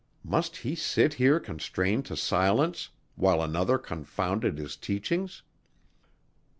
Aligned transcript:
Must 0.23 0.57
he 0.57 0.73
sit 0.73 1.13
here 1.21 1.39
constrained 1.39 2.07
to 2.07 2.15
silence, 2.17 2.89
while 3.15 3.39
another 3.39 3.77
confounded 3.77 4.57
his 4.57 4.75
teachings? 4.75 5.43